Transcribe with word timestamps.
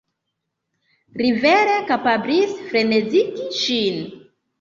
Li 1.19 1.27
vere 1.43 1.75
kapablis 1.91 2.55
frenezigi 2.71 3.47
ŝin. 3.59 4.01